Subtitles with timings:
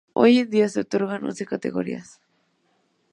[0.13, 2.19] Hoy en día se otorgan en once categorías.